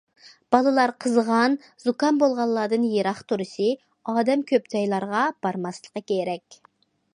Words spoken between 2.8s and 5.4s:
يىراق تۇرۇشى، ئادەم كۆپ جايلارغا